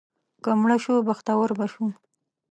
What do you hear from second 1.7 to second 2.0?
شو.